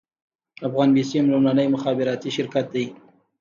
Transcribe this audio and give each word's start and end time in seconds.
افغان 0.67 0.89
بیسیم 0.95 1.25
لومړنی 1.33 1.67
مخابراتي 1.75 2.29
شرکت 2.37 2.65
دی 2.73 2.85